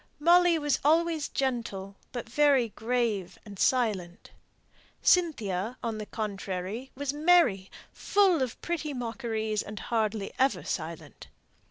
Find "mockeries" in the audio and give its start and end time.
8.95-9.61